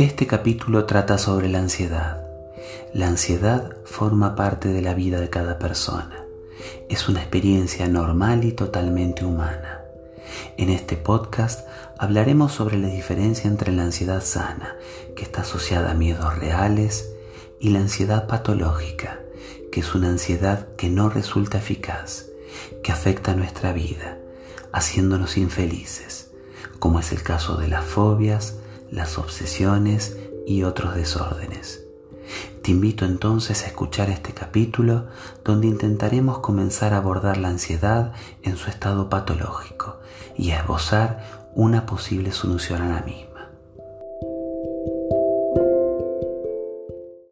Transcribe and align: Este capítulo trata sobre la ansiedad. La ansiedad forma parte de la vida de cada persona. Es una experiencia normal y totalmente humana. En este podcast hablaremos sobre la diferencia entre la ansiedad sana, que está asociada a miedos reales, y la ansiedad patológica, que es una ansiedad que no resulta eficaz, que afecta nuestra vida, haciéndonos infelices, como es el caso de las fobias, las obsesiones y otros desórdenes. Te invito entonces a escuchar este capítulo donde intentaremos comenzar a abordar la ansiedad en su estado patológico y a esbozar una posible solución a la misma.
Este 0.00 0.26
capítulo 0.26 0.86
trata 0.86 1.18
sobre 1.18 1.50
la 1.50 1.58
ansiedad. 1.58 2.26
La 2.94 3.06
ansiedad 3.06 3.76
forma 3.84 4.34
parte 4.34 4.70
de 4.70 4.80
la 4.80 4.94
vida 4.94 5.20
de 5.20 5.28
cada 5.28 5.58
persona. 5.58 6.24
Es 6.88 7.10
una 7.10 7.20
experiencia 7.20 7.86
normal 7.86 8.44
y 8.44 8.52
totalmente 8.52 9.26
humana. 9.26 9.82
En 10.56 10.70
este 10.70 10.96
podcast 10.96 11.68
hablaremos 11.98 12.50
sobre 12.52 12.78
la 12.78 12.88
diferencia 12.88 13.46
entre 13.46 13.72
la 13.72 13.82
ansiedad 13.82 14.22
sana, 14.24 14.74
que 15.14 15.22
está 15.22 15.42
asociada 15.42 15.90
a 15.90 15.94
miedos 15.94 16.34
reales, 16.38 17.10
y 17.60 17.68
la 17.68 17.80
ansiedad 17.80 18.26
patológica, 18.26 19.20
que 19.70 19.80
es 19.80 19.94
una 19.94 20.08
ansiedad 20.08 20.66
que 20.78 20.88
no 20.88 21.10
resulta 21.10 21.58
eficaz, 21.58 22.24
que 22.82 22.90
afecta 22.90 23.34
nuestra 23.34 23.74
vida, 23.74 24.16
haciéndonos 24.72 25.36
infelices, 25.36 26.30
como 26.78 27.00
es 27.00 27.12
el 27.12 27.22
caso 27.22 27.58
de 27.58 27.68
las 27.68 27.84
fobias, 27.84 28.54
las 28.90 29.18
obsesiones 29.18 30.16
y 30.46 30.64
otros 30.64 30.94
desórdenes. 30.94 31.84
Te 32.62 32.70
invito 32.72 33.04
entonces 33.04 33.64
a 33.64 33.66
escuchar 33.66 34.10
este 34.10 34.32
capítulo 34.32 35.06
donde 35.44 35.66
intentaremos 35.66 36.38
comenzar 36.38 36.94
a 36.94 36.98
abordar 36.98 37.38
la 37.38 37.48
ansiedad 37.48 38.12
en 38.42 38.56
su 38.56 38.70
estado 38.70 39.08
patológico 39.08 39.98
y 40.36 40.50
a 40.50 40.60
esbozar 40.60 41.48
una 41.54 41.86
posible 41.86 42.32
solución 42.32 42.82
a 42.82 42.88
la 42.88 43.02
misma. 43.02 43.29